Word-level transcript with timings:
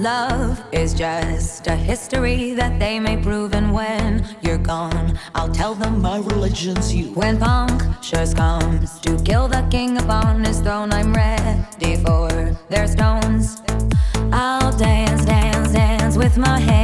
Love 0.00 0.64
is 0.72 0.94
just 0.94 1.66
a 1.66 1.76
history 1.76 2.54
that 2.54 2.78
they 2.78 2.98
may 2.98 3.18
prove, 3.18 3.52
and 3.52 3.70
when 3.70 4.24
you're 4.40 4.56
gone, 4.56 5.18
I'll 5.34 5.52
tell 5.52 5.74
them 5.74 6.00
my 6.00 6.20
religion's 6.20 6.94
you. 6.94 7.12
When 7.12 7.38
Pontius 7.38 8.32
comes 8.32 8.98
to 9.00 9.22
kill 9.22 9.46
the 9.46 9.60
king 9.70 9.98
upon 9.98 10.42
his 10.42 10.60
throne, 10.60 10.90
I'm 10.90 11.12
ready 11.12 11.96
for 11.96 12.30
their 12.70 12.86
stones. 12.86 13.60
I'll 14.32 14.74
dance, 14.78 15.26
dance, 15.26 15.72
dance 15.72 16.16
with 16.16 16.38
my 16.38 16.58
hands. 16.58 16.79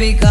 be. 0.00 0.29